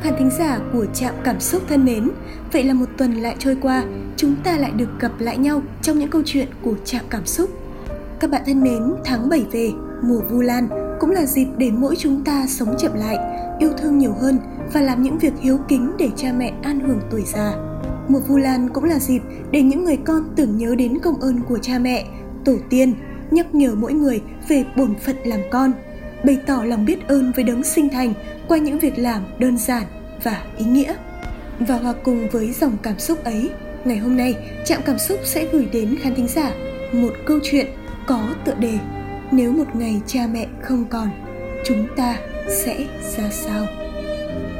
các 0.00 0.10
khán 0.10 0.18
thính 0.18 0.30
giả 0.38 0.58
của 0.72 0.86
Trạm 0.94 1.14
Cảm 1.24 1.40
Xúc 1.40 1.62
thân 1.68 1.84
mến, 1.84 2.10
vậy 2.52 2.64
là 2.64 2.74
một 2.74 2.86
tuần 2.98 3.12
lại 3.12 3.36
trôi 3.38 3.56
qua, 3.62 3.84
chúng 4.16 4.34
ta 4.44 4.58
lại 4.58 4.70
được 4.70 4.88
gặp 5.00 5.12
lại 5.18 5.38
nhau 5.38 5.62
trong 5.82 5.98
những 5.98 6.10
câu 6.10 6.22
chuyện 6.24 6.48
của 6.62 6.74
Trạm 6.84 7.04
Cảm 7.10 7.26
Xúc. 7.26 7.50
Các 8.20 8.30
bạn 8.30 8.42
thân 8.46 8.62
mến, 8.62 8.94
tháng 9.04 9.28
7 9.28 9.44
về, 9.52 9.70
mùa 10.02 10.20
Vu 10.30 10.40
Lan 10.40 10.68
cũng 11.00 11.10
là 11.10 11.26
dịp 11.26 11.46
để 11.58 11.70
mỗi 11.70 11.96
chúng 11.96 12.24
ta 12.24 12.46
sống 12.48 12.74
chậm 12.78 12.94
lại, 12.94 13.16
yêu 13.58 13.72
thương 13.78 13.98
nhiều 13.98 14.12
hơn 14.20 14.38
và 14.72 14.80
làm 14.80 15.02
những 15.02 15.18
việc 15.18 15.32
hiếu 15.40 15.58
kính 15.68 15.92
để 15.98 16.08
cha 16.16 16.32
mẹ 16.32 16.52
an 16.62 16.80
hưởng 16.80 17.00
tuổi 17.10 17.22
già. 17.26 17.52
Mùa 18.08 18.20
Vu 18.20 18.36
Lan 18.36 18.68
cũng 18.68 18.84
là 18.84 18.98
dịp 18.98 19.22
để 19.50 19.62
những 19.62 19.84
người 19.84 19.96
con 19.96 20.22
tưởng 20.36 20.56
nhớ 20.56 20.74
đến 20.74 20.98
công 20.98 21.20
ơn 21.20 21.42
của 21.48 21.58
cha 21.58 21.78
mẹ, 21.78 22.06
tổ 22.44 22.56
tiên, 22.70 22.94
nhắc 23.30 23.54
nhở 23.54 23.74
mỗi 23.74 23.92
người 23.92 24.22
về 24.48 24.64
bổn 24.76 24.94
phận 24.94 25.16
làm 25.24 25.40
con– 25.50 25.72
bày 26.24 26.38
tỏ 26.46 26.62
lòng 26.64 26.84
biết 26.84 27.08
ơn 27.08 27.32
với 27.32 27.44
đấng 27.44 27.64
sinh 27.64 27.88
thành 27.88 28.14
qua 28.48 28.58
những 28.58 28.78
việc 28.78 28.98
làm 28.98 29.22
đơn 29.38 29.58
giản 29.58 29.84
và 30.22 30.42
ý 30.58 30.64
nghĩa. 30.64 30.94
Và 31.60 31.76
hòa 31.76 31.94
cùng 32.02 32.28
với 32.28 32.52
dòng 32.52 32.76
cảm 32.82 32.98
xúc 32.98 33.24
ấy, 33.24 33.50
ngày 33.84 33.96
hôm 33.96 34.16
nay 34.16 34.34
Trạm 34.64 34.82
Cảm 34.82 34.98
Xúc 34.98 35.18
sẽ 35.24 35.46
gửi 35.52 35.68
đến 35.72 35.96
khán 36.02 36.14
thính 36.14 36.28
giả 36.28 36.50
một 36.92 37.12
câu 37.26 37.38
chuyện 37.42 37.66
có 38.06 38.20
tựa 38.44 38.54
đề 38.54 38.78
Nếu 39.32 39.52
một 39.52 39.76
ngày 39.76 40.00
cha 40.06 40.20
mẹ 40.32 40.46
không 40.62 40.84
còn, 40.90 41.08
chúng 41.64 41.86
ta 41.96 42.16
sẽ 42.48 42.86
ra 43.16 43.30
sao? 43.30 43.66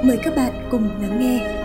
Mời 0.05 0.19
các 0.23 0.37
bạn 0.37 0.69
cùng 0.71 0.91
lắng 1.03 1.21
nghe. 1.21 1.60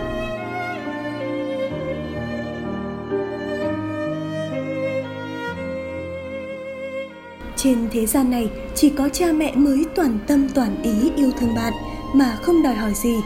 Trên 7.56 7.88
thế 7.92 8.06
gian 8.06 8.30
này 8.30 8.50
chỉ 8.74 8.90
có 8.90 9.08
cha 9.08 9.32
mẹ 9.32 9.52
mới 9.54 9.84
toàn 9.94 10.18
tâm 10.26 10.48
toàn 10.48 10.82
ý 10.82 11.10
yêu 11.16 11.30
thương 11.40 11.54
bạn 11.54 11.72
mà 12.14 12.38
không 12.42 12.62
đòi 12.62 12.74
hỏi 12.74 12.94
gì. 12.94 13.16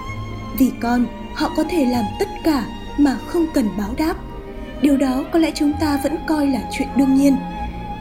Vì 0.59 0.71
con, 0.81 1.07
họ 1.35 1.51
có 1.57 1.65
thể 1.71 1.85
làm 1.85 2.05
tất 2.21 2.29
cả 2.45 2.67
mà 2.99 3.19
không 3.27 3.47
cần 3.55 3.69
báo 3.79 3.95
đáp. 3.97 4.15
Điều 4.83 4.97
đó 4.97 5.25
có 5.33 5.39
lẽ 5.39 5.51
chúng 5.55 5.73
ta 5.81 6.01
vẫn 6.05 6.17
coi 6.29 6.47
là 6.47 6.61
chuyện 6.73 6.89
đương 6.97 7.15
nhiên. 7.15 7.37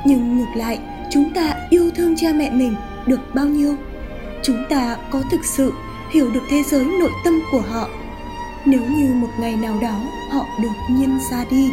Nhưng 0.05 0.38
ngược 0.38 0.55
lại, 0.55 0.80
chúng 1.11 1.33
ta 1.33 1.55
yêu 1.69 1.89
thương 1.95 2.16
cha 2.17 2.33
mẹ 2.33 2.52
mình 2.52 2.75
được 3.05 3.19
bao 3.33 3.45
nhiêu? 3.45 3.75
Chúng 4.43 4.64
ta 4.69 4.97
có 5.11 5.21
thực 5.31 5.45
sự 5.45 5.73
hiểu 6.11 6.31
được 6.31 6.43
thế 6.49 6.64
giới 6.64 6.86
nội 6.86 7.11
tâm 7.25 7.39
của 7.52 7.61
họ 7.61 7.89
nếu 8.66 8.81
như 8.81 9.14
một 9.14 9.30
ngày 9.39 9.55
nào 9.55 9.77
đó 9.81 10.02
họ 10.30 10.45
đột 10.64 10.75
nhiên 10.89 11.19
ra 11.31 11.45
đi 11.52 11.71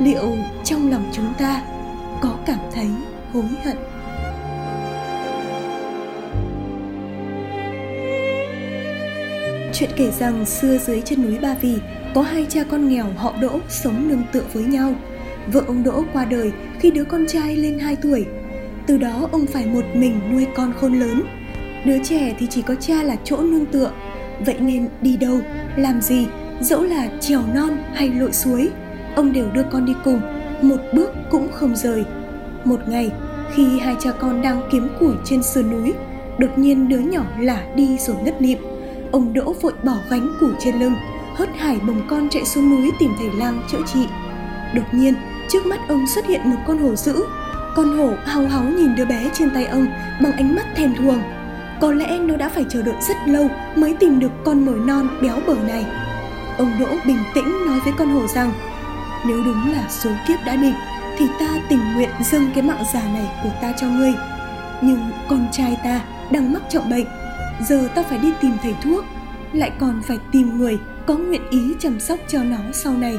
liệu 0.00 0.36
trong 0.64 0.90
lòng 0.90 1.04
chúng 1.12 1.32
ta 1.38 1.62
có 2.20 2.34
cảm 2.46 2.58
thấy 2.72 2.88
hối 3.32 3.44
hận 3.64 3.76
Chuyện 9.72 9.90
kể 9.96 10.10
rằng 10.10 10.46
xưa 10.46 10.78
dưới 10.78 11.00
chân 11.00 11.22
núi 11.22 11.38
Ba 11.38 11.54
Vì 11.60 11.78
có 12.14 12.22
hai 12.22 12.46
cha 12.48 12.64
con 12.70 12.88
nghèo 12.88 13.06
họ 13.16 13.34
Đỗ 13.40 13.60
sống 13.68 14.08
nương 14.08 14.22
tựa 14.32 14.44
với 14.52 14.64
nhau. 14.64 14.94
Vợ 15.52 15.62
ông 15.66 15.82
Đỗ 15.82 16.04
qua 16.12 16.24
đời 16.24 16.52
khi 16.80 16.90
đứa 16.90 17.04
con 17.04 17.26
trai 17.26 17.56
lên 17.56 17.78
2 17.78 17.96
tuổi. 17.96 18.26
Từ 18.86 18.98
đó 18.98 19.28
ông 19.32 19.46
phải 19.46 19.66
một 19.66 19.84
mình 19.94 20.20
nuôi 20.32 20.46
con 20.56 20.72
khôn 20.80 21.00
lớn. 21.00 21.22
Đứa 21.84 21.98
trẻ 22.04 22.34
thì 22.38 22.46
chỉ 22.50 22.62
có 22.62 22.74
cha 22.74 23.02
là 23.02 23.16
chỗ 23.24 23.36
nương 23.36 23.66
tựa. 23.66 23.92
Vậy 24.46 24.56
nên 24.60 24.88
đi 25.02 25.16
đâu, 25.16 25.40
làm 25.76 26.00
gì, 26.00 26.26
dẫu 26.60 26.82
là 26.82 27.08
trèo 27.20 27.42
non 27.54 27.76
hay 27.94 28.08
lội 28.08 28.32
suối, 28.32 28.68
ông 29.16 29.32
đều 29.32 29.50
đưa 29.50 29.62
con 29.62 29.86
đi 29.86 29.92
cùng, 30.04 30.20
một 30.62 30.80
bước 30.94 31.10
cũng 31.30 31.48
không 31.52 31.76
rời. 31.76 32.04
Một 32.64 32.88
ngày, 32.88 33.10
khi 33.54 33.78
hai 33.78 33.96
cha 34.00 34.10
con 34.12 34.42
đang 34.42 34.62
kiếm 34.72 34.88
củi 35.00 35.14
trên 35.24 35.42
sườn 35.42 35.70
núi, 35.70 35.92
đột 36.38 36.58
nhiên 36.58 36.88
đứa 36.88 36.98
nhỏ 36.98 37.22
lả 37.38 37.62
đi 37.74 37.98
rồi 37.98 38.16
ngất 38.24 38.42
lịm. 38.42 38.58
Ông 39.12 39.34
Đỗ 39.34 39.54
vội 39.62 39.72
bỏ 39.84 39.94
gánh 40.10 40.28
củi 40.40 40.50
trên 40.58 40.80
lưng, 40.80 40.94
hớt 41.34 41.48
hải 41.58 41.78
bồng 41.86 42.02
con 42.08 42.28
chạy 42.28 42.44
xuống 42.44 42.70
núi 42.70 42.90
tìm 42.98 43.10
thầy 43.18 43.30
lang 43.32 43.62
chữa 43.70 43.82
trị. 43.92 44.06
Đột 44.74 44.82
nhiên, 44.92 45.14
trước 45.48 45.66
mắt 45.66 45.80
ông 45.88 46.06
xuất 46.06 46.26
hiện 46.26 46.40
một 46.44 46.56
con 46.66 46.78
hổ 46.78 46.94
dữ. 46.94 47.24
Con 47.76 47.98
hổ 47.98 48.10
hào 48.24 48.46
háo 48.46 48.64
nhìn 48.64 48.96
đứa 48.96 49.04
bé 49.04 49.30
trên 49.34 49.50
tay 49.50 49.66
ông 49.66 49.86
bằng 50.22 50.32
ánh 50.32 50.54
mắt 50.54 50.66
thèm 50.76 50.94
thuồng. 50.94 51.22
Có 51.80 51.92
lẽ 51.92 52.18
nó 52.18 52.36
đã 52.36 52.48
phải 52.48 52.64
chờ 52.68 52.82
đợi 52.82 52.94
rất 53.08 53.16
lâu 53.26 53.48
mới 53.76 53.94
tìm 54.00 54.20
được 54.20 54.30
con 54.44 54.66
mồi 54.66 54.78
non 54.78 55.08
béo 55.22 55.36
bở 55.46 55.54
này. 55.54 55.86
Ông 56.58 56.72
Đỗ 56.80 56.86
bình 57.06 57.18
tĩnh 57.34 57.66
nói 57.66 57.80
với 57.84 57.92
con 57.98 58.08
hổ 58.08 58.26
rằng 58.26 58.52
nếu 59.26 59.36
đúng 59.44 59.72
là 59.72 59.84
số 59.88 60.10
kiếp 60.28 60.38
đã 60.46 60.56
định 60.56 60.74
thì 61.20 61.26
ta 61.38 61.60
tình 61.68 61.94
nguyện 61.94 62.10
dâng 62.20 62.50
cái 62.54 62.62
mạng 62.62 62.82
già 62.92 63.02
này 63.02 63.26
của 63.42 63.50
ta 63.62 63.72
cho 63.80 63.86
ngươi. 63.86 64.12
Nhưng 64.82 64.98
con 65.28 65.46
trai 65.52 65.76
ta 65.84 66.04
đang 66.30 66.52
mắc 66.52 66.62
trọng 66.70 66.90
bệnh, 66.90 67.06
giờ 67.68 67.88
ta 67.94 68.02
phải 68.02 68.18
đi 68.18 68.32
tìm 68.40 68.52
thầy 68.62 68.74
thuốc, 68.82 69.04
lại 69.52 69.72
còn 69.78 70.02
phải 70.02 70.18
tìm 70.32 70.58
người 70.58 70.78
có 71.06 71.14
nguyện 71.16 71.42
ý 71.50 71.60
chăm 71.78 72.00
sóc 72.00 72.18
cho 72.28 72.44
nó 72.44 72.58
sau 72.72 72.92
này. 72.92 73.14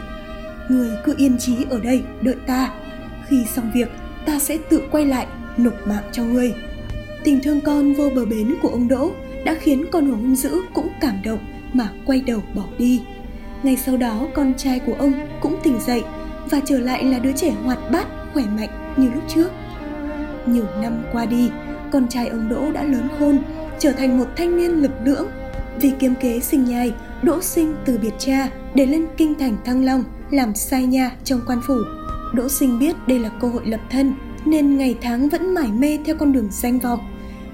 Người 0.70 0.90
cứ 1.04 1.14
yên 1.18 1.38
trí 1.38 1.66
ở 1.70 1.80
đây, 1.80 2.04
đợi 2.22 2.36
ta. 2.48 2.70
Khi 3.28 3.46
xong 3.46 3.72
việc, 3.74 3.92
ta 4.26 4.40
sẽ 4.40 4.58
tự 4.70 4.82
quay 4.92 5.06
lại 5.06 5.28
nộp 5.58 5.88
mạng 5.88 6.04
cho 6.12 6.24
ngươi. 6.24 6.54
Tình 7.24 7.40
thương 7.44 7.62
con 7.62 7.94
vô 7.94 8.10
bờ 8.16 8.26
bến 8.26 8.56
của 8.62 8.70
ông 8.70 8.88
đỗ 8.88 9.12
đã 9.46 9.56
khiến 9.62 9.86
con 9.92 10.08
hổ 10.10 10.16
hung 10.16 10.36
dữ 10.36 10.62
cũng 10.74 10.90
cảm 11.02 11.16
động 11.24 11.40
mà 11.74 11.90
quay 12.06 12.22
đầu 12.22 12.44
bỏ 12.56 12.66
đi. 12.78 13.02
Ngay 13.64 13.78
sau 13.78 13.98
đó, 13.98 14.28
con 14.34 14.54
trai 14.58 14.80
của 14.80 14.96
ông 15.00 15.14
cũng 15.42 15.58
tỉnh 15.64 15.80
dậy 15.88 16.04
và 16.52 16.60
trở 16.66 16.80
lại 16.80 17.04
là 17.04 17.20
đứa 17.20 17.32
trẻ 17.32 17.52
hoạt 17.52 17.80
bát, 17.92 18.08
khỏe 18.34 18.44
mạnh 18.44 18.94
như 18.98 19.10
lúc 19.14 19.24
trước. 19.28 19.52
Nhiều 20.46 20.66
năm 20.82 21.04
qua 21.12 21.26
đi, 21.26 21.50
con 21.92 22.08
trai 22.08 22.28
ông 22.28 22.50
Đỗ 22.50 22.72
đã 22.72 22.84
lớn 22.84 23.08
khôn, 23.20 23.40
trở 23.80 23.92
thành 23.92 24.18
một 24.18 24.26
thanh 24.36 24.58
niên 24.58 24.72
lực 24.72 24.92
lưỡng. 25.06 25.28
Vì 25.82 25.92
kiếm 26.00 26.14
kế 26.22 26.40
sinh 26.40 26.64
nhai, 26.66 26.94
Đỗ 27.22 27.42
sinh 27.42 27.76
từ 27.86 27.98
biệt 27.98 28.14
cha 28.18 28.50
để 28.76 28.86
lên 28.86 29.06
kinh 29.18 29.36
thành 29.40 29.58
Thăng 29.66 29.86
Long 29.86 30.04
làm 30.32 30.56
sai 30.56 30.86
nha 30.86 31.12
trong 31.24 31.42
quan 31.48 31.62
phủ. 31.68 31.76
Đỗ 32.34 32.50
sinh 32.50 32.80
biết 32.80 32.96
đây 33.08 33.20
là 33.20 33.30
cơ 33.42 33.48
hội 33.48 33.66
lập 33.66 33.82
thân 33.90 34.14
nên 34.46 34.78
ngày 34.78 34.98
tháng 35.02 35.30
vẫn 35.30 35.54
mải 35.54 35.72
mê 35.72 35.98
theo 36.06 36.16
con 36.16 36.34
đường 36.34 36.48
danh 36.52 36.80
vọng. 36.80 37.00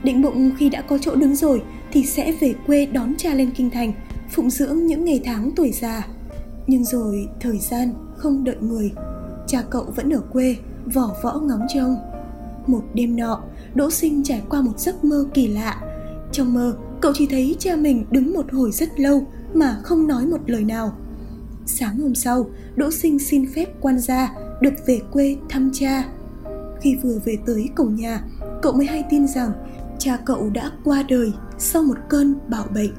Định 0.04 0.22
bụng 0.22 0.52
khi 0.58 0.70
đã 0.70 0.82
có 0.82 0.98
chỗ 0.98 1.16
đứng 1.16 1.36
rồi 1.36 1.62
thì 1.92 2.04
sẽ 2.06 2.32
về 2.32 2.54
quê 2.68 2.86
đón 2.86 3.16
cha 3.18 3.34
lên 3.34 3.52
kinh 3.52 3.70
thành, 3.70 3.94
phụng 4.30 4.50
dưỡng 4.50 4.86
những 4.86 5.06
ngày 5.06 5.22
tháng 5.26 5.52
tuổi 5.56 5.72
già. 5.72 6.08
Nhưng 6.68 6.86
rồi 6.86 7.30
thời 7.40 7.58
gian 7.58 8.07
không 8.18 8.44
đợi 8.44 8.56
người. 8.62 8.92
Cha 9.48 9.64
cậu 9.70 9.84
vẫn 9.84 10.14
ở 10.14 10.22
quê 10.32 10.56
vỏ 10.94 11.16
võ 11.24 11.40
ngóng 11.40 11.66
trông 11.74 11.96
một 12.68 12.84
đêm 12.94 13.16
nọ, 13.16 13.42
đỗ 13.76 13.92
sinh 13.92 14.24
trải 14.24 14.44
qua 14.50 14.62
một 14.62 14.80
giấc 14.80 15.04
mơ 15.04 15.26
kỳ 15.34 15.48
lạ. 15.48 15.82
Trong 16.32 16.54
mơ, 16.54 16.78
cậu 17.02 17.12
chỉ 17.16 17.28
thấy 17.28 17.56
cha 17.60 17.76
mình 17.76 18.06
đứng 18.12 18.34
một 18.34 18.52
hồi 18.52 18.72
rất 18.72 19.00
lâu 19.00 19.28
mà 19.54 19.78
không 19.84 20.08
nói 20.08 20.26
một 20.26 20.50
lời 20.50 20.64
nào. 20.64 20.98
Sáng 21.66 22.00
hôm 22.00 22.16
sau, 22.16 22.50
đỗ 22.76 22.92
sinh 22.92 23.20
xin 23.20 23.46
phép 23.56 23.66
quan 23.82 24.00
gia 24.00 24.34
được 24.62 24.74
về 24.86 25.02
quê 25.12 25.38
thăm 25.50 25.70
cha. 25.74 26.04
Khi 26.82 26.96
vừa 27.04 27.20
về 27.26 27.38
tới 27.46 27.70
cổng 27.76 27.96
nhà, 27.96 28.22
cậu 28.62 28.74
mới 28.74 28.86
hay 28.86 29.04
tin 29.10 29.28
rằng 29.28 29.52
cha 30.00 30.18
cậu 30.26 30.50
đã 30.50 30.72
qua 30.84 31.04
đời 31.10 31.32
sau 31.58 31.84
một 31.84 31.98
cơn 32.10 32.36
bạo 32.48 32.66
bệnh. 32.74 32.92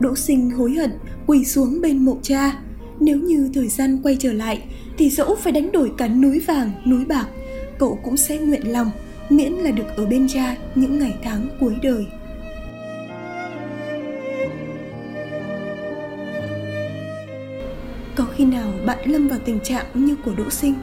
Đỗ 0.00 0.16
sinh 0.16 0.50
hối 0.50 0.72
hận 0.72 0.90
quỳ 1.26 1.44
xuống 1.44 1.80
bên 1.80 2.04
mộ 2.04 2.16
cha 2.22 2.62
nếu 3.00 3.18
như 3.18 3.50
thời 3.54 3.68
gian 3.68 3.98
quay 4.02 4.16
trở 4.20 4.32
lại, 4.32 4.62
thì 4.98 5.10
dẫu 5.10 5.34
phải 5.34 5.52
đánh 5.52 5.72
đổi 5.72 5.92
cả 5.98 6.08
núi 6.08 6.38
vàng, 6.38 6.70
núi 6.86 7.04
bạc, 7.04 7.26
cậu 7.78 7.98
cũng 8.02 8.16
sẽ 8.16 8.38
nguyện 8.38 8.72
lòng, 8.72 8.90
miễn 9.30 9.52
là 9.52 9.70
được 9.70 9.96
ở 9.96 10.06
bên 10.06 10.28
cha 10.28 10.56
những 10.74 10.98
ngày 10.98 11.14
tháng 11.22 11.48
cuối 11.60 11.76
đời. 11.82 12.06
Có 18.16 18.26
khi 18.36 18.44
nào 18.44 18.72
bạn 18.86 19.10
lâm 19.10 19.28
vào 19.28 19.38
tình 19.44 19.60
trạng 19.60 19.86
như 19.94 20.16
của 20.24 20.34
đỗ 20.36 20.50
sinh? 20.50 20.74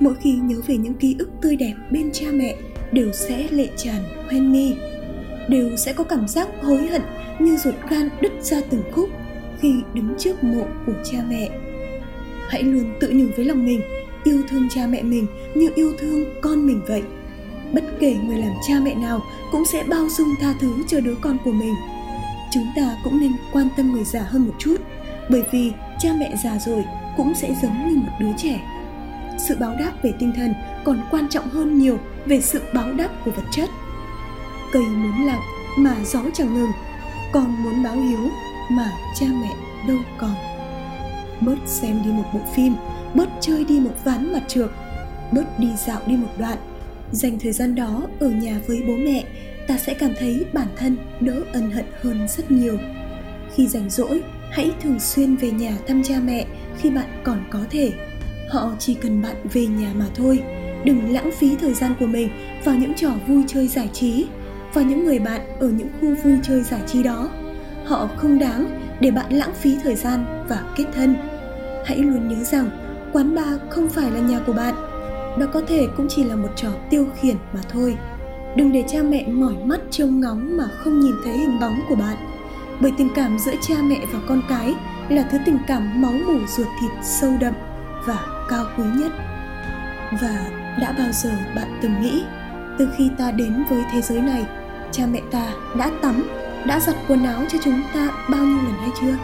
Mỗi 0.00 0.14
khi 0.20 0.32
nhớ 0.32 0.56
về 0.66 0.76
những 0.76 0.94
ký 0.94 1.16
ức 1.18 1.28
tươi 1.42 1.56
đẹp 1.56 1.74
bên 1.90 2.10
cha 2.12 2.26
mẹ, 2.32 2.56
đều 2.92 3.12
sẽ 3.12 3.46
lệ 3.50 3.68
tràn, 3.76 4.02
hoen 4.28 4.52
mi 4.52 4.74
đều 5.48 5.76
sẽ 5.76 5.92
có 5.92 6.04
cảm 6.04 6.28
giác 6.28 6.48
hối 6.62 6.86
hận 6.86 7.02
như 7.38 7.56
ruột 7.56 7.74
gan 7.90 8.08
đứt 8.20 8.32
ra 8.40 8.60
từng 8.70 8.82
khúc 8.92 9.08
khi 9.60 9.74
đứng 9.94 10.14
trước 10.18 10.44
mộ 10.44 10.66
của 10.86 10.92
cha 11.04 11.18
mẹ. 11.28 11.50
Hãy 12.48 12.62
luôn 12.62 12.94
tự 13.00 13.10
nhủ 13.10 13.26
với 13.36 13.44
lòng 13.44 13.64
mình, 13.64 13.80
yêu 14.24 14.42
thương 14.48 14.68
cha 14.68 14.86
mẹ 14.86 15.02
mình 15.02 15.26
như 15.54 15.70
yêu 15.74 15.92
thương 15.98 16.24
con 16.40 16.66
mình 16.66 16.80
vậy. 16.86 17.02
Bất 17.72 17.84
kể 18.00 18.16
người 18.24 18.38
làm 18.38 18.52
cha 18.68 18.74
mẹ 18.82 18.94
nào 18.94 19.22
cũng 19.52 19.64
sẽ 19.64 19.82
bao 19.82 20.08
dung 20.08 20.34
tha 20.40 20.54
thứ 20.60 20.74
cho 20.88 21.00
đứa 21.00 21.14
con 21.20 21.38
của 21.44 21.52
mình. 21.52 21.74
Chúng 22.52 22.66
ta 22.76 22.96
cũng 23.04 23.20
nên 23.20 23.32
quan 23.52 23.68
tâm 23.76 23.92
người 23.92 24.04
già 24.04 24.20
hơn 24.20 24.46
một 24.46 24.54
chút, 24.58 24.76
bởi 25.30 25.42
vì 25.52 25.72
cha 25.98 26.08
mẹ 26.18 26.36
già 26.44 26.58
rồi 26.58 26.84
cũng 27.16 27.34
sẽ 27.34 27.54
giống 27.62 27.88
như 27.88 27.96
một 27.96 28.12
đứa 28.20 28.32
trẻ. 28.36 28.60
Sự 29.38 29.56
báo 29.60 29.74
đáp 29.78 29.92
về 30.02 30.12
tinh 30.18 30.32
thần 30.36 30.54
còn 30.84 31.00
quan 31.10 31.28
trọng 31.28 31.48
hơn 31.48 31.78
nhiều 31.78 31.98
về 32.26 32.40
sự 32.40 32.60
báo 32.74 32.92
đáp 32.92 33.08
của 33.24 33.30
vật 33.30 33.44
chất. 33.50 33.70
Cây 34.72 34.82
muốn 34.82 35.26
lặng 35.26 35.40
mà 35.78 35.96
gió 36.04 36.20
chẳng 36.34 36.54
ngừng, 36.54 36.70
còn 37.32 37.62
muốn 37.62 37.82
báo 37.82 37.96
hiếu 37.96 38.30
mà 38.70 38.92
cha 39.20 39.26
mẹ 39.40 39.45
đâu 39.88 39.98
còn. 40.18 40.34
Bớt 41.40 41.58
xem 41.66 42.02
đi 42.04 42.10
một 42.10 42.24
bộ 42.34 42.40
phim, 42.54 42.74
bớt 43.14 43.28
chơi 43.40 43.64
đi 43.64 43.80
một 43.80 43.94
ván 44.04 44.32
mặt 44.32 44.42
trượt 44.48 44.70
bớt 45.32 45.58
đi 45.58 45.68
dạo 45.86 46.00
đi 46.06 46.16
một 46.16 46.28
đoạn. 46.38 46.58
Dành 47.12 47.38
thời 47.38 47.52
gian 47.52 47.74
đó 47.74 48.02
ở 48.20 48.28
nhà 48.30 48.60
với 48.66 48.82
bố 48.86 48.96
mẹ, 48.96 49.24
ta 49.66 49.78
sẽ 49.78 49.94
cảm 49.94 50.10
thấy 50.18 50.44
bản 50.52 50.66
thân 50.76 50.96
đỡ 51.20 51.40
ân 51.52 51.70
hận 51.70 51.84
hơn 52.00 52.26
rất 52.28 52.50
nhiều. 52.50 52.78
Khi 53.54 53.66
rảnh 53.66 53.90
rỗi, 53.90 54.22
hãy 54.50 54.70
thường 54.82 55.00
xuyên 55.00 55.36
về 55.36 55.50
nhà 55.50 55.76
thăm 55.88 56.02
cha 56.02 56.14
mẹ 56.24 56.46
khi 56.78 56.90
bạn 56.90 57.20
còn 57.24 57.44
có 57.50 57.58
thể. 57.70 57.92
Họ 58.50 58.72
chỉ 58.78 58.94
cần 58.94 59.22
bạn 59.22 59.36
về 59.52 59.66
nhà 59.66 59.92
mà 59.94 60.06
thôi. 60.14 60.42
Đừng 60.84 61.12
lãng 61.12 61.30
phí 61.38 61.56
thời 61.60 61.74
gian 61.74 61.94
của 62.00 62.06
mình 62.06 62.28
vào 62.64 62.74
những 62.74 62.94
trò 62.94 63.10
vui 63.28 63.44
chơi 63.46 63.68
giải 63.68 63.88
trí 63.92 64.26
và 64.74 64.82
những 64.82 65.04
người 65.04 65.18
bạn 65.18 65.40
ở 65.60 65.68
những 65.68 65.88
khu 66.00 66.14
vui 66.24 66.38
chơi 66.42 66.62
giải 66.62 66.80
trí 66.86 67.02
đó. 67.02 67.30
Họ 67.84 68.08
không 68.16 68.38
đáng 68.38 68.75
để 69.00 69.10
bạn 69.10 69.32
lãng 69.32 69.54
phí 69.54 69.76
thời 69.82 69.94
gian 69.94 70.44
và 70.48 70.62
kết 70.76 70.84
thân. 70.94 71.16
Hãy 71.84 71.98
luôn 71.98 72.28
nhớ 72.28 72.44
rằng, 72.44 72.70
quán 73.12 73.34
bar 73.34 73.60
không 73.70 73.88
phải 73.88 74.10
là 74.10 74.20
nhà 74.20 74.38
của 74.46 74.52
bạn. 74.52 74.74
Đó 75.38 75.46
có 75.52 75.62
thể 75.68 75.86
cũng 75.96 76.06
chỉ 76.08 76.24
là 76.24 76.36
một 76.36 76.48
trò 76.56 76.68
tiêu 76.90 77.06
khiển 77.20 77.36
mà 77.52 77.60
thôi. 77.68 77.96
Đừng 78.56 78.72
để 78.72 78.84
cha 78.88 79.02
mẹ 79.02 79.26
mỏi 79.26 79.54
mắt 79.64 79.80
trông 79.90 80.20
ngóng 80.20 80.56
mà 80.56 80.64
không 80.78 81.00
nhìn 81.00 81.14
thấy 81.24 81.38
hình 81.38 81.60
bóng 81.60 81.80
của 81.88 81.94
bạn. 81.94 82.16
Bởi 82.80 82.92
tình 82.98 83.08
cảm 83.14 83.38
giữa 83.38 83.54
cha 83.60 83.74
mẹ 83.82 83.98
và 84.12 84.18
con 84.28 84.42
cái 84.48 84.74
là 85.08 85.22
thứ 85.22 85.38
tình 85.46 85.58
cảm 85.66 86.02
máu 86.02 86.12
mủ 86.12 86.38
ruột 86.56 86.66
thịt 86.80 86.90
sâu 87.02 87.32
đậm 87.40 87.54
và 88.06 88.18
cao 88.48 88.64
quý 88.78 88.84
nhất. 88.94 89.12
Và 90.22 90.50
đã 90.80 90.94
bao 90.98 91.12
giờ 91.12 91.30
bạn 91.56 91.78
từng 91.82 92.02
nghĩ, 92.02 92.22
từ 92.78 92.88
khi 92.96 93.10
ta 93.18 93.30
đến 93.30 93.64
với 93.70 93.82
thế 93.92 94.00
giới 94.02 94.20
này, 94.20 94.46
cha 94.92 95.06
mẹ 95.06 95.20
ta 95.30 95.52
đã 95.78 95.90
tắm 96.02 96.28
đã 96.66 96.80
giặt 96.80 96.96
quần 97.08 97.24
áo 97.24 97.44
cho 97.48 97.58
chúng 97.64 97.82
ta 97.94 98.10
bao 98.30 98.44
nhiêu 98.44 98.56
lần 98.56 98.74
hay 98.80 98.90
chưa? 99.00 99.16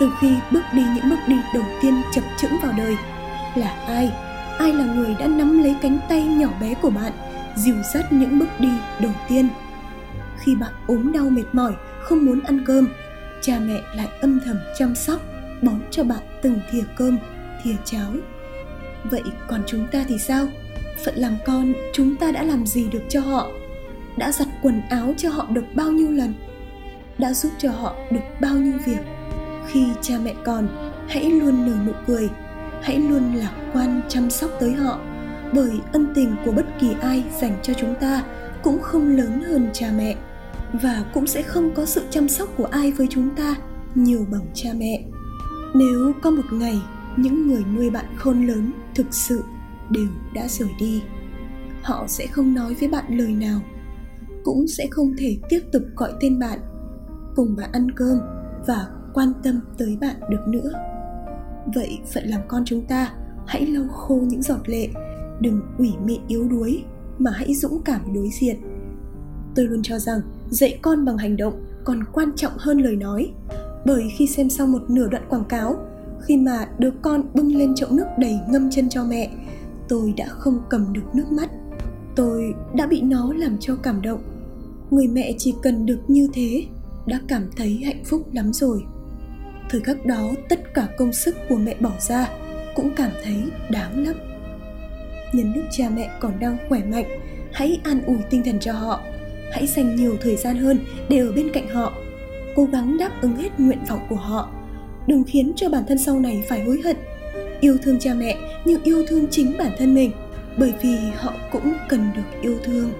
Từ 0.00 0.10
khi 0.20 0.34
bước 0.50 0.62
đi 0.72 0.82
những 0.94 1.10
bước 1.10 1.18
đi 1.26 1.36
đầu 1.54 1.64
tiên 1.82 2.02
chập 2.12 2.22
chững 2.38 2.58
vào 2.62 2.72
đời, 2.76 2.96
là 3.54 3.76
ai? 3.86 4.12
Ai 4.58 4.72
là 4.72 4.84
người 4.84 5.14
đã 5.18 5.26
nắm 5.26 5.62
lấy 5.62 5.76
cánh 5.82 5.98
tay 6.08 6.22
nhỏ 6.22 6.48
bé 6.60 6.74
của 6.74 6.90
bạn, 6.90 7.12
dìu 7.56 7.74
dắt 7.94 8.12
những 8.12 8.38
bước 8.38 8.60
đi 8.60 8.68
đầu 9.00 9.12
tiên? 9.28 9.48
Khi 10.38 10.54
bạn 10.54 10.72
ốm 10.86 11.12
đau 11.12 11.24
mệt 11.24 11.44
mỏi, 11.52 11.72
không 12.02 12.24
muốn 12.24 12.40
ăn 12.40 12.64
cơm, 12.66 12.88
cha 13.40 13.58
mẹ 13.58 13.80
lại 13.94 14.08
âm 14.20 14.40
thầm 14.44 14.56
chăm 14.78 14.94
sóc, 14.94 15.20
bón 15.62 15.80
cho 15.90 16.04
bạn 16.04 16.22
từng 16.42 16.60
thìa 16.70 16.84
cơm, 16.96 17.18
thìa 17.62 17.76
cháo. 17.84 18.12
Vậy 19.04 19.22
còn 19.48 19.62
chúng 19.66 19.86
ta 19.86 20.04
thì 20.08 20.18
sao? 20.18 20.46
Phận 21.04 21.14
làm 21.14 21.36
con, 21.46 21.72
chúng 21.92 22.16
ta 22.16 22.32
đã 22.32 22.42
làm 22.42 22.66
gì 22.66 22.88
được 22.92 23.02
cho 23.08 23.20
họ? 23.20 23.50
Đã 24.16 24.32
giặt 24.32 24.48
quần 24.62 24.80
áo 24.90 25.14
cho 25.16 25.30
họ 25.30 25.46
được 25.50 25.64
bao 25.74 25.92
nhiêu 25.92 26.10
lần, 26.10 26.34
đã 27.18 27.32
giúp 27.32 27.52
cho 27.58 27.70
họ 27.70 27.94
được 28.10 28.20
bao 28.40 28.54
nhiêu 28.54 28.78
việc. 28.86 29.00
Khi 29.66 29.86
cha 30.00 30.14
mẹ 30.24 30.34
còn 30.44 30.68
hãy 31.08 31.30
luôn 31.30 31.66
nở 31.66 31.76
nụ 31.86 31.92
cười, 32.06 32.28
hãy 32.82 32.98
luôn 32.98 33.34
lạc 33.34 33.52
quan 33.72 34.00
chăm 34.08 34.30
sóc 34.30 34.50
tới 34.60 34.72
họ, 34.72 35.00
bởi 35.52 35.70
ân 35.92 36.12
tình 36.14 36.36
của 36.44 36.52
bất 36.52 36.66
kỳ 36.80 36.94
ai 37.00 37.24
dành 37.40 37.58
cho 37.62 37.72
chúng 37.74 37.94
ta 38.00 38.22
cũng 38.62 38.80
không 38.80 39.08
lớn 39.08 39.40
hơn 39.40 39.70
cha 39.72 39.92
mẹ 39.96 40.16
và 40.72 41.04
cũng 41.14 41.26
sẽ 41.26 41.42
không 41.42 41.74
có 41.74 41.86
sự 41.86 42.02
chăm 42.10 42.28
sóc 42.28 42.48
của 42.56 42.64
ai 42.64 42.92
với 42.92 43.06
chúng 43.10 43.30
ta 43.36 43.54
nhiều 43.94 44.26
bằng 44.32 44.46
cha 44.54 44.70
mẹ. 44.76 45.02
Nếu 45.74 46.12
có 46.22 46.30
một 46.30 46.52
ngày 46.52 46.82
những 47.16 47.46
người 47.46 47.64
nuôi 47.76 47.90
bạn 47.90 48.04
khôn 48.16 48.46
lớn 48.46 48.72
thực 48.94 49.14
sự 49.14 49.42
đều 49.90 50.06
đã 50.34 50.48
rời 50.48 50.68
đi, 50.78 51.02
họ 51.82 52.04
sẽ 52.08 52.26
không 52.26 52.54
nói 52.54 52.74
với 52.74 52.88
bạn 52.88 53.04
lời 53.08 53.32
nào 53.32 53.60
cũng 54.44 54.68
sẽ 54.68 54.86
không 54.90 55.14
thể 55.18 55.36
tiếp 55.48 55.60
tục 55.72 55.82
gọi 55.96 56.12
tên 56.20 56.38
bạn. 56.38 56.58
Cùng 57.36 57.56
bạn 57.56 57.72
ăn 57.72 57.90
cơm 57.90 58.18
và 58.66 58.86
quan 59.14 59.32
tâm 59.42 59.60
tới 59.78 59.98
bạn 60.00 60.16
được 60.30 60.48
nữa. 60.48 60.72
Vậy 61.74 61.98
phận 62.14 62.24
làm 62.24 62.40
con 62.48 62.62
chúng 62.66 62.86
ta, 62.86 63.12
hãy 63.46 63.66
lau 63.66 63.88
khô 63.88 64.14
những 64.14 64.42
giọt 64.42 64.68
lệ. 64.68 64.88
Đừng 65.40 65.60
ủy 65.78 65.92
mị 66.04 66.20
yếu 66.28 66.48
đuối, 66.48 66.84
mà 67.18 67.30
hãy 67.30 67.54
dũng 67.54 67.82
cảm 67.84 68.14
đối 68.14 68.28
diện. 68.40 68.56
Tôi 69.54 69.66
luôn 69.66 69.82
cho 69.82 69.98
rằng 69.98 70.20
dạy 70.50 70.78
con 70.82 71.04
bằng 71.04 71.18
hành 71.18 71.36
động 71.36 71.64
còn 71.84 72.04
quan 72.12 72.32
trọng 72.36 72.52
hơn 72.56 72.78
lời 72.78 72.96
nói. 72.96 73.32
Bởi 73.86 74.02
khi 74.16 74.26
xem 74.26 74.50
xong 74.50 74.72
một 74.72 74.90
nửa 74.90 75.08
đoạn 75.08 75.26
quảng 75.28 75.44
cáo, 75.44 75.76
khi 76.22 76.36
mà 76.36 76.66
đứa 76.78 76.90
con 77.02 77.22
bưng 77.34 77.56
lên 77.56 77.74
chậu 77.74 77.88
nước 77.92 78.06
đầy 78.18 78.40
ngâm 78.48 78.70
chân 78.70 78.88
cho 78.88 79.04
mẹ, 79.04 79.30
tôi 79.88 80.14
đã 80.16 80.26
không 80.28 80.58
cầm 80.70 80.92
được 80.92 81.14
nước 81.14 81.32
mắt 81.32 81.49
đã 82.74 82.86
bị 82.86 83.00
nó 83.00 83.32
làm 83.32 83.56
cho 83.60 83.76
cảm 83.76 84.02
động. 84.02 84.22
Người 84.90 85.08
mẹ 85.08 85.32
chỉ 85.38 85.54
cần 85.62 85.86
được 85.86 86.00
như 86.08 86.28
thế 86.34 86.64
đã 87.06 87.20
cảm 87.28 87.50
thấy 87.56 87.80
hạnh 87.84 88.04
phúc 88.04 88.22
lắm 88.32 88.52
rồi. 88.52 88.82
Thời 89.70 89.80
khắc 89.80 90.06
đó, 90.06 90.30
tất 90.48 90.74
cả 90.74 90.88
công 90.98 91.12
sức 91.12 91.36
của 91.48 91.56
mẹ 91.56 91.74
bỏ 91.80 91.92
ra 92.00 92.28
cũng 92.74 92.90
cảm 92.96 93.10
thấy 93.24 93.36
đáng 93.70 94.06
lắm. 94.06 94.14
Nhân 95.32 95.52
lúc 95.54 95.64
cha 95.70 95.90
mẹ 95.96 96.10
còn 96.20 96.40
đang 96.40 96.56
khỏe 96.68 96.80
mạnh, 96.84 97.20
hãy 97.52 97.80
an 97.84 98.02
ủi 98.06 98.16
tinh 98.30 98.42
thần 98.44 98.60
cho 98.60 98.72
họ. 98.72 99.00
Hãy 99.52 99.66
dành 99.66 99.96
nhiều 99.96 100.16
thời 100.20 100.36
gian 100.36 100.56
hơn 100.56 100.78
để 101.08 101.18
ở 101.18 101.32
bên 101.32 101.50
cạnh 101.52 101.68
họ. 101.68 101.92
Cố 102.56 102.64
gắng 102.64 102.98
đáp 102.98 103.10
ứng 103.22 103.36
hết 103.36 103.60
nguyện 103.60 103.78
vọng 103.88 104.00
của 104.08 104.16
họ. 104.16 104.50
Đừng 105.06 105.24
khiến 105.24 105.52
cho 105.56 105.68
bản 105.68 105.84
thân 105.88 105.98
sau 105.98 106.20
này 106.20 106.44
phải 106.48 106.64
hối 106.64 106.80
hận. 106.84 106.96
Yêu 107.60 107.76
thương 107.82 107.98
cha 107.98 108.14
mẹ 108.14 108.36
như 108.64 108.78
yêu 108.84 109.04
thương 109.08 109.26
chính 109.30 109.52
bản 109.58 109.72
thân 109.78 109.94
mình 109.94 110.10
bởi 110.56 110.74
vì 110.82 110.96
họ 111.16 111.32
cũng 111.52 111.72
cần 111.88 112.10
được 112.16 112.40
yêu 112.42 112.56
thương. 112.64 112.92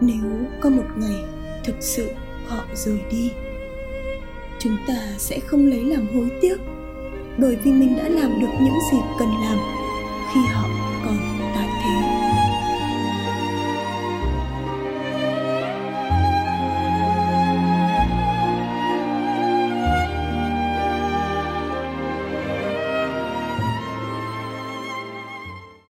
Nếu 0.00 0.46
có 0.60 0.70
một 0.70 0.86
ngày 0.96 1.16
thực 1.64 1.76
sự 1.80 2.10
họ 2.46 2.64
rời 2.74 3.00
đi, 3.10 3.32
chúng 4.58 4.76
ta 4.86 4.94
sẽ 5.18 5.40
không 5.40 5.66
lấy 5.66 5.84
làm 5.84 6.06
hối 6.14 6.30
tiếc, 6.40 6.56
bởi 7.38 7.56
vì 7.56 7.72
mình 7.72 7.96
đã 7.96 8.08
làm 8.08 8.40
được 8.40 8.50
những 8.60 8.78
gì 8.92 8.98
cần 9.18 9.28
làm 9.28 9.58
khi 10.34 10.40
họ 10.52 10.79